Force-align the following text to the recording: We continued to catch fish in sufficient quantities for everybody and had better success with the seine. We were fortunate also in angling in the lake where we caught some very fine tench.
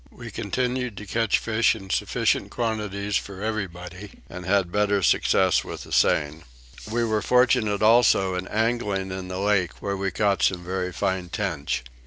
We 0.09 0.31
continued 0.31 0.97
to 0.97 1.05
catch 1.05 1.37
fish 1.37 1.75
in 1.75 1.91
sufficient 1.91 2.49
quantities 2.49 3.17
for 3.17 3.43
everybody 3.43 4.09
and 4.31 4.47
had 4.47 4.71
better 4.71 5.03
success 5.03 5.63
with 5.63 5.83
the 5.83 5.91
seine. 5.91 6.41
We 6.89 7.03
were 7.03 7.21
fortunate 7.21 7.83
also 7.83 8.33
in 8.33 8.47
angling 8.47 9.11
in 9.11 9.27
the 9.27 9.37
lake 9.37 9.73
where 9.79 9.95
we 9.95 10.09
caught 10.09 10.41
some 10.41 10.63
very 10.63 10.91
fine 10.91 11.29
tench. 11.29 11.83